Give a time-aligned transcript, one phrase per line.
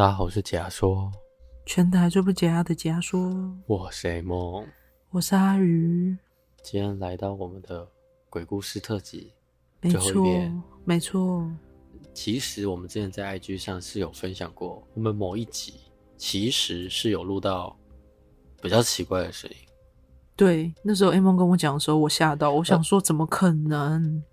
[0.00, 1.12] 大家好，我是解压说，
[1.66, 4.66] 全台最不解压的解压说，我是 A 梦，
[5.10, 6.16] 我是阿鱼，
[6.62, 7.86] 今天来到我们的
[8.30, 9.34] 鬼故事特辑，
[9.82, 11.52] 没最后一遍错，没错。
[12.14, 15.74] 其实我们之前在 IG 上是有分享过，我们某一集
[16.16, 17.76] 其实是有录到
[18.62, 19.56] 比较奇怪的声音。
[20.34, 24.24] 对，那时候 A 梦跟我讲的时候，我吓到，我想说怎么可能？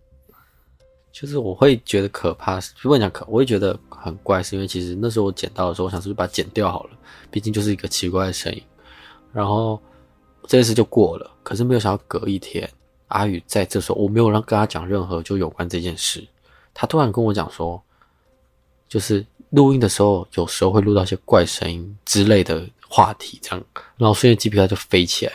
[1.20, 6.90] 就是我会觉得可怕，不能讲可，我会觉得很怪，是因为其实那时候我捡到的时候，我想是不是把它剪掉好了，
[7.32, 8.62] 毕竟就是一个奇怪的声音。
[9.34, 9.82] 然后
[10.46, 12.70] 这一次就过了，可是没有想到隔一天，
[13.08, 16.24] 阿宇在这时候，我没有让跟他讲任何就有关这件事。
[16.72, 17.82] 他突然跟我讲说，
[18.88, 23.66] 就是录音的时候，有时候会录到一些怪声音之类的话题，这样，
[23.98, 25.34] 然后瞬间鸡皮疙瘩就飞起来。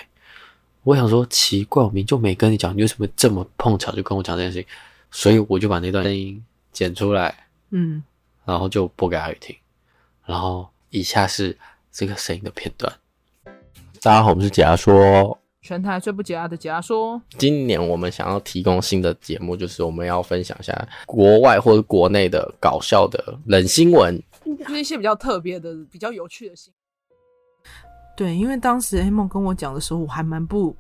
[0.85, 4.69] 我想说奇怪，我明明就没跟你讲，你为什么这么碰巧就跟我讲这件事情？
[5.12, 8.02] 所以我就把那段声音剪出来，嗯，
[8.46, 9.55] 然后就播给阿宇听。
[10.24, 11.57] 然后以下是
[11.93, 12.91] 这个声音的片段。
[14.01, 15.38] 大家好，我们是解压说。
[15.60, 24.21] 全台最不解压的解压说，今年我们想要提供新的节目，就是我们要分享一下国外或者国内的搞笑的冷新闻，
[24.59, 27.73] 就是一些比较特别的、比较有趣的新闻。
[28.16, 30.74] 对，因为当时 A 梦跟我讲的时候，我还蛮不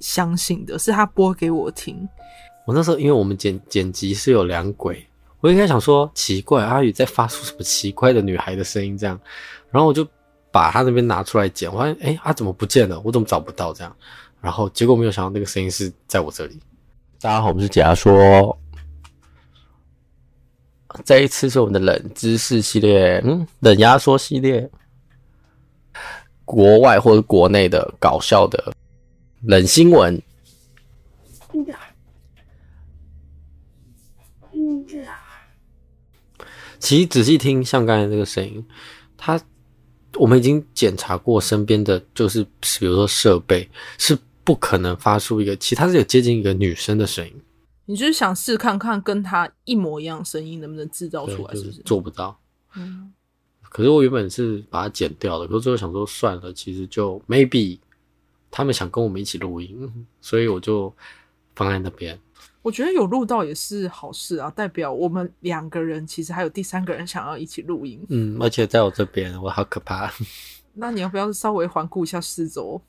[0.00, 2.06] 相信的，是他播给我听。
[2.66, 5.06] 我那时候因为我们剪剪辑是有两轨，
[5.40, 9.20] 我应该想说奇怪，阿宇在发出什么奇怪的女孩的声音这样，
[9.70, 10.06] 然后我就。
[10.54, 13.00] 把他那边拿出来剪，我发现哎，他、怎么不见了？
[13.00, 13.96] 我怎么找不到这样？
[14.38, 16.60] 然后结果没有想到那个声音是在我这里。
[17.22, 18.54] 大家好，我们是解压说，
[21.06, 24.70] 这一次是我们的冷知识系列，嗯，冷压缩系列，
[26.44, 28.74] 国外或者国内的搞笑的
[29.40, 30.20] 冷新闻。
[36.82, 38.62] 其实仔细听，像刚才那个声音，
[39.16, 39.40] 它。
[40.16, 47.32] 我们已经检查过身边的，就是比如说设备是不可能发出一个，其他是有接近一个女生的声音。
[47.86, 51.80] 你就是想试看看跟她一模一样声音能不能制造出来，是不是？
[51.80, 52.38] 做不到。
[52.76, 53.10] 嗯。
[53.62, 57.78] 可是我原本是把它剪掉的，可是最后想说算了，其实就 maybe
[58.50, 60.94] 他们想跟我们一起录音，所以我就
[61.56, 62.20] 放在那边。
[62.62, 68.00] 我觉得有录到也是好事啊，代表我们两个人其实还有第三个人想要一起录音。
[68.08, 70.08] 嗯，而且在我这边，我好可怕。
[70.74, 72.80] 那你要不要稍微环顾一下四周？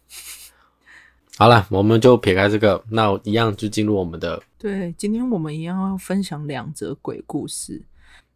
[1.39, 4.41] 好了，我们就撇开这个，那我一样就进入我们的。
[4.59, 7.81] 对，今天我们一样要分享两则鬼故事，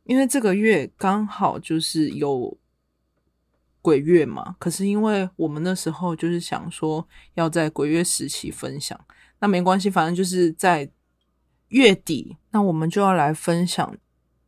[0.05, 2.57] 因为这个月刚好就是有
[3.83, 4.55] 鬼月嘛。
[4.57, 8.99] 可是因为我们那时候就是想说要在鬼月时期分享，
[9.39, 10.89] 那没关系，反正就是在。
[11.69, 13.95] 月底，那我们就要来分享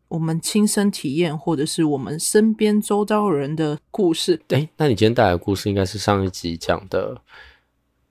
[0.08, 4.42] 我们亲身体验，或者是我们身边周遭人的故事。
[4.48, 7.22] 对、欸，那你今天带来的故事应该是上一集讲的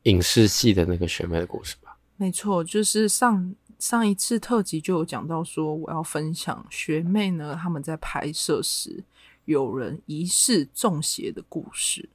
[0.05, 1.97] 影视系的那个学妹的故事吧？
[2.17, 9.03] 没错，就是上上一次特辑就有讲到说，我要分享学妹呢，他们在拍摄时
[9.47, 12.09] 有人疑似中邪的故事。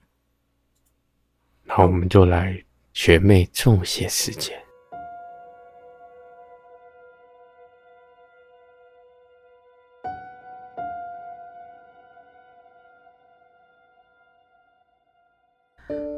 [1.66, 4.62] 那我们就来学妹中邪事件。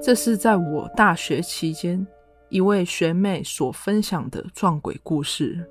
[0.05, 2.05] 这是在我大学期间
[2.49, 5.67] 一位学妹所分享的撞鬼故事。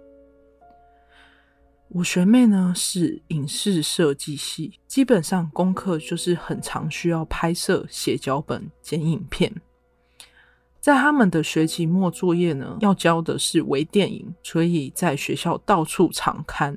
[1.91, 9.55] 我学妹呢是影视设计系，基本上功课就是很常需要拍摄、写脚本、剪影片。
[10.81, 16.77] 在他们的学期末作业呢，要交的是微电影，所以在学校到处常看。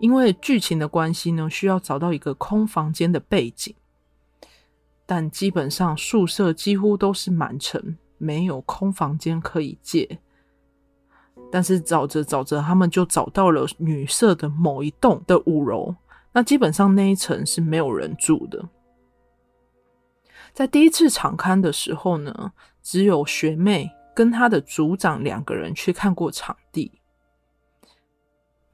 [0.00, 3.74] 因为剧情的关系呢，需要找到一个空房间的背景。
[5.06, 10.18] 但基本上宿舍几乎都是满层，没有空房间可以借。
[11.52, 15.94] 但是找着找着，他们就找到了女舍的某一栋的五楼。
[16.32, 18.68] 那基本上那一层是没有人住的。
[20.52, 22.52] 在第一次场勘的时候呢，
[22.82, 27.00] 只有学妹跟她的组长两个人去看过场地。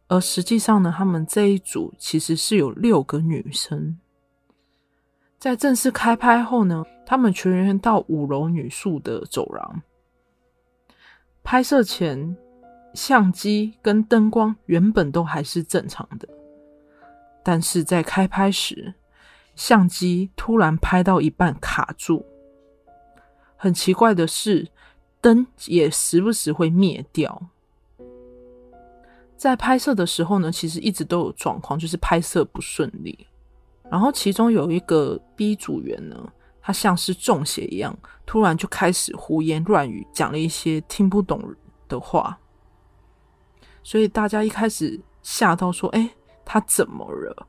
[0.09, 3.99] 而实际上呢，他们这一组其实是有六个女生。
[5.43, 9.83] 在正式开拍后呢，他们全员到五楼女宿的走廊。
[11.43, 12.37] 拍摄前，
[12.95, 16.29] 相机跟灯光原本都还是正常的，
[17.43, 18.95] 但是在开拍时，
[19.57, 22.25] 相机突然拍到一半卡住。
[23.57, 24.69] 很奇怪的是，
[25.21, 27.49] 灯也时不时会灭掉。
[29.37, 33.27] 在拍摄的时候呢，其实一直都有状况，就是拍摄不顺利。
[33.91, 41.43] 然后其中有一个 B 组员呢，他像是中邪一样，突然就开始胡言乱语，讲了一些听不懂
[41.89, 42.39] 的话。
[43.83, 46.09] 所以大家一开始吓到说：“哎，
[46.45, 47.49] 他怎么了？”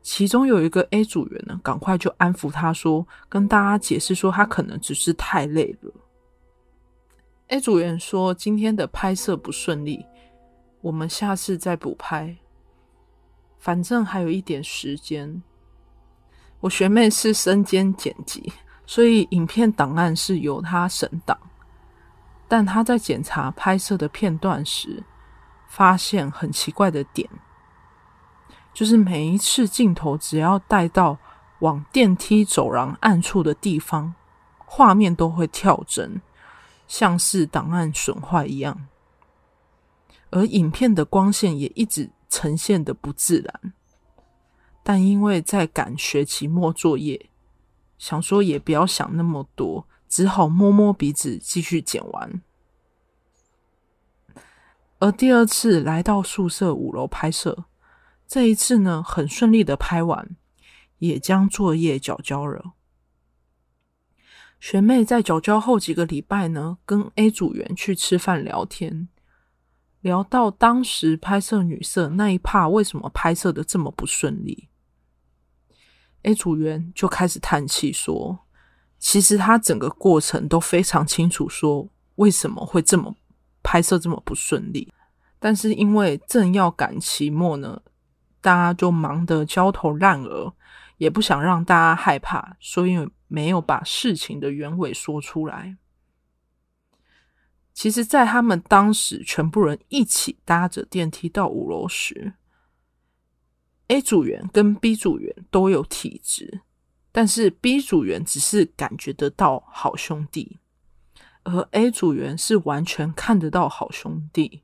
[0.00, 5.92] 其中有一个 A 组员呢，赶快就安抚他说，跟大家解释说，他可能只是太累了。
[7.48, 10.04] A 组员说：“今天的拍摄不顺利，
[10.80, 12.36] 我们下次再补拍。
[13.58, 15.42] 反正还有一点时间。”
[16.64, 18.50] 我学妹是身兼剪辑，
[18.86, 21.38] 所以影片档案是由她审档。
[22.48, 25.04] 但她在检查拍摄的片段时，
[25.68, 27.28] 发现很奇怪的点，
[28.72, 31.18] 就是每一次镜头只要带到
[31.58, 34.14] 往电梯走廊暗处的地方，
[34.56, 36.22] 画面都会跳帧。
[36.86, 38.86] 像是档案损坏一样，
[40.30, 43.72] 而影片的光线也一直呈现得不自然。
[44.84, 47.30] 但因为在赶学期末作业，
[47.98, 52.42] 想说也不要想那么多，只好摸摸鼻子继续剪完。
[54.98, 57.64] 而第二次来到宿舍五楼拍摄，
[58.28, 60.36] 这一次呢，很顺利的拍完，
[60.98, 62.74] 也将作业缴交了。
[64.60, 69.08] 学妹在缴交后几个礼拜呢，跟 A 组员去吃饭聊天，
[70.00, 74.68] 聊到当时拍摄女色那一趴为什么拍摄的这么不顺利
[76.24, 78.40] ，A 组员就开始叹气说，
[78.98, 83.16] 其实他整个过程都非常清楚，说为什么会这么
[83.62, 84.92] 拍摄这么不顺利，
[85.38, 87.80] 但是因为正要赶期末呢，
[88.40, 90.52] 大家就忙得焦头烂额，
[90.98, 93.08] 也不想让大家害怕，所以。
[93.26, 95.76] 没有把事情的原委说出来。
[97.72, 102.34] 其实，在他们当时全部人一起搭着电梯到五楼时
[103.88, 106.62] ，A 组员跟 B 组员都有体质，
[107.12, 110.58] 但是 B 组员只是感觉得到好兄弟，
[111.42, 114.62] 而 A 组员是完全看得到好兄弟。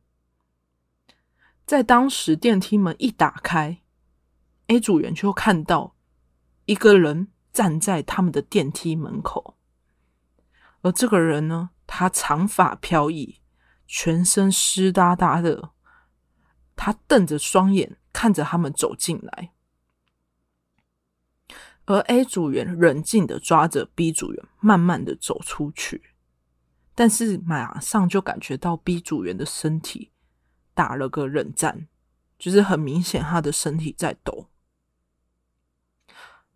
[1.65, 3.79] 在当时电梯门一打开
[4.67, 5.95] ，A 组员就看到
[6.67, 7.29] 一个人。
[7.53, 9.57] 站在他们的电梯门口，
[10.83, 13.41] 而这个人呢，他长发飘逸，
[13.89, 15.73] 全身湿哒哒的，
[16.77, 19.53] 他瞪着双眼看着他们走进来，
[21.87, 26.13] 而 A 组员冷静的抓着 B 组员，慢慢的走出去，
[26.95, 30.11] 但是马上就感觉到 B 组员的身体
[30.75, 31.89] 打了个冷战，
[32.39, 34.49] 就是很明显他的身体在抖。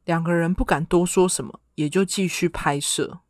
[0.05, 3.21] 两个人不敢多说什么，也就继续拍摄。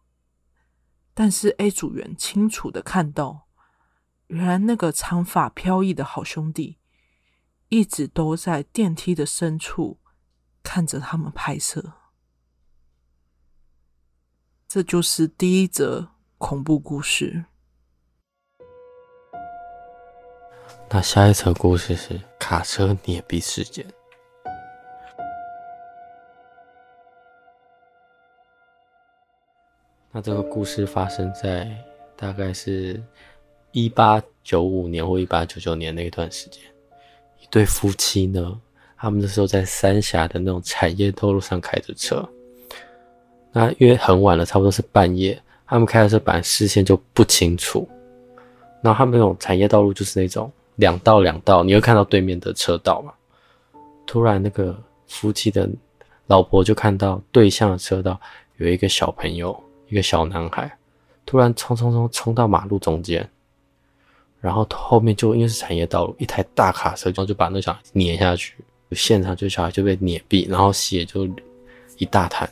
[1.15, 3.47] 但是 A 组员清楚的看到，
[4.26, 6.79] 原来那个长发飘逸的好兄弟，
[7.76, 9.99] 一直都在电梯的深处
[10.62, 11.94] 看着他们拍摄。
[14.69, 17.47] 这就是第一则恐怖故事。
[20.88, 23.85] 那下一则故事是卡车碾毙事件。
[30.12, 31.76] 那这个故事发生在
[32.15, 33.03] 大概是
[33.73, 36.62] 一八九五年或一八九九年那一段时间，
[37.54, 38.61] 对夫妻呢，
[38.96, 42.28] 他们那时候在三峡的那种产业道路上开着车，
[43.52, 47.88] 那因为很晚了，差不多是半夜，他们开的车本来视线就不清楚，
[48.82, 53.12] 然后他们那种产业道路就是那种两道两道，你会看到对面的车道嘛，
[54.04, 55.70] 突然那个夫妻的
[56.26, 58.20] 老婆就看到对向的车道
[58.56, 59.56] 有一个小朋友。
[59.88, 60.76] 一个小男孩
[61.26, 63.30] 突然冲冲冲冲到马路中间，
[64.44, 68.54] 然后后面就因为是产业道路，一台大卡车就就把那小孩碾下去，
[68.92, 71.26] 现场就小孩就被碾毙，然后血就
[71.96, 72.46] 一大滩，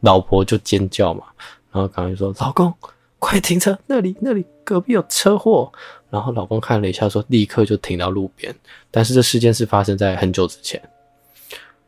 [0.00, 1.24] 老婆就尖叫嘛，
[1.70, 2.72] 然后赶快说：“老公，
[3.18, 5.70] 快停车，那里那里隔壁有车祸。”
[6.08, 8.54] 然后老公看了一下，说：“立刻就停到路边。”
[8.90, 10.80] 但是这事件是发生在很久之前，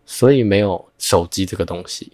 [0.04, 2.12] 所以没有手机这个东西，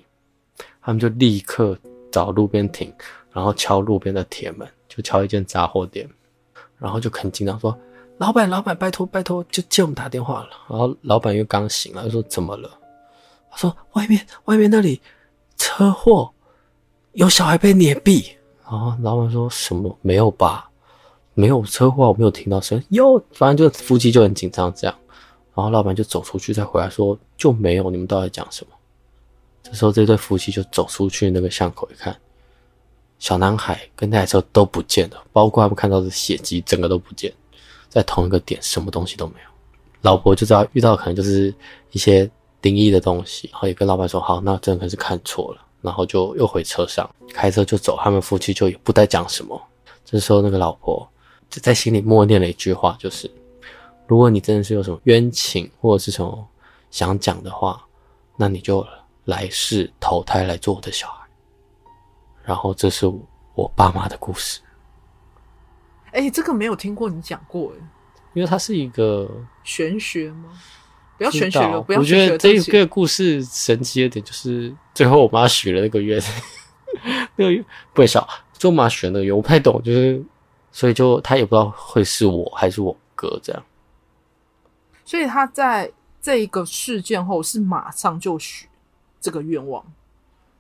[0.81, 1.77] 他们就立刻。
[2.13, 2.93] 找路边停，
[3.33, 6.07] 然后敲路边的铁门，就敲一间杂货店，
[6.83, 7.79] 然后就很紧张说
[8.19, 12.69] ：“老板，老板，拜托，拜托，就借我们打电话了。”然后老板又刚醒了，就说：“怎么了？”
[13.51, 15.01] 他说：“外面，外面那里
[15.57, 16.33] 车祸，
[17.13, 18.33] 有小孩被碾毙。”
[18.69, 19.97] 然后老板说什么？
[20.03, 20.69] 没有吧？
[21.35, 22.83] 没有车祸，我没有听到声。
[22.91, 24.95] 哟，反正就夫妻就很紧张这样。
[25.55, 27.91] 然后老板就走出去，再回来说就没有。
[27.91, 28.73] 你们到底讲什么？
[29.63, 32.19] 这时候，这对夫妻就走出去那个巷口一看，
[33.23, 37.33] 小男孩跟那台车都不见了，包括他们看到的血迹，整个都不见，
[37.89, 39.49] 在同一个点，什么东西都没有。
[40.01, 41.55] 老婆就知道遇到可能就是
[41.93, 42.29] 一些
[42.63, 49.63] 灵异的东西，然后也跟老板说好，那真的是看错了，然后就又回车上开车就走，他们夫妻就也不再讲什么。
[50.05, 51.09] 这时候那个老婆
[51.49, 53.31] 就在心里默念了一句话，就是
[54.09, 56.45] 如果你真的是有什么冤情或者是什么
[56.91, 57.81] 想讲的话，
[58.35, 58.85] 那你就
[59.27, 61.22] 来世投胎来做我的小孩。
[62.45, 63.07] 然后这是
[63.55, 64.61] 我爸妈的故事。
[66.13, 67.85] 哎，这个没有听过你讲过哎，
[68.35, 69.31] 因为它是一个
[69.65, 70.51] 玄学吗？
[71.19, 72.01] 不要玄学了，不要。
[72.01, 76.21] 我觉得这个故事神奇的点就是最后我妈许了那个愿，
[77.37, 80.23] 那个愿不少，就我妈许那个愿，我不太懂，就是
[80.73, 83.63] 所以就他也不知道会是我还是我哥这样。
[85.05, 88.69] 所以他在这一个事件后是马上就许
[89.21, 89.85] 这个愿望，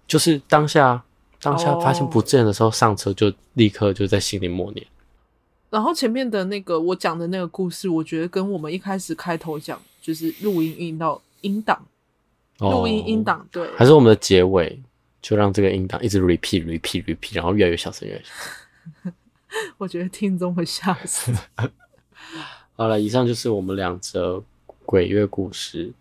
[0.06, 1.02] 就是当下
[1.42, 4.86] 当下发现不见的时候，上车就立刻就在心里默念。
[5.68, 11.84] 然后前面的那个我讲的那个故事，我觉得跟我们一开始开头讲就是录音音到音档，
[12.58, 14.80] 录音音档对，还是我们的结尾
[15.20, 18.32] 就让这个音档一直 repeat repeat repeat，然后越来越小声越来越小
[19.02, 19.12] 声。
[19.78, 21.32] 我觉得听众会吓死。
[22.76, 24.42] 好了，以上就是我们两则
[24.86, 25.92] 鬼月故事。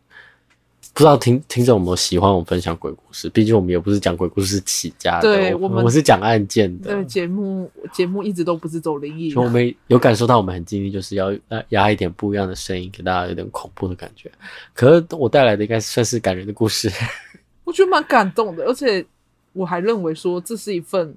[0.93, 3.29] 不知道听听众有没有喜欢我们分享鬼故事？
[3.29, 6.93] 毕竟我们也不是讲鬼故事起家的，对，我们我是讲案件的。
[6.93, 9.29] 对，节目节目一直都不是走灵异。
[9.29, 11.31] 所以我们有感受到，我们很尽力，就是要
[11.69, 14.29] 压一点不一样的声音，给大家有点恐怖的感觉。
[14.73, 16.91] 可是我带来的应该算是感人的故事。
[17.63, 19.05] 我觉得蛮感动的，而且
[19.53, 21.15] 我还认为说这是一份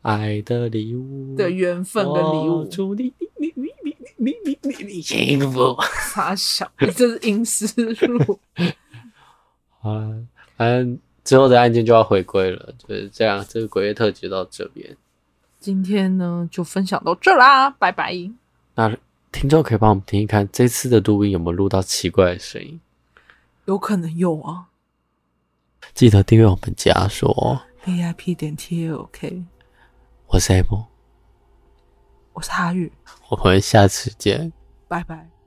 [0.00, 2.64] 爱的礼物，的缘分跟礼物。
[2.70, 5.76] 祝你你你你你你你你幸福。
[6.10, 7.66] 傻小，这是阴尸
[8.06, 8.38] 路。
[9.80, 10.12] 啊，
[10.56, 13.44] 反正之后的案件就要回归了，就是这样。
[13.48, 14.96] 这个鬼月特辑到这边，
[15.58, 18.14] 今天呢就分享到这啦，拜拜。
[18.74, 18.96] 那
[19.32, 22.80] 听众可以帮我们听一看，这次的录音有没有录到奇怪的声音？
[23.66, 24.68] 有可能有啊。
[25.94, 29.44] 记得订阅我们家说 VIP 点 TLK。
[30.26, 30.84] 我是 M，
[32.32, 32.92] 我是哈玉，
[33.28, 34.52] 我们下次见，
[34.88, 35.39] 拜拜。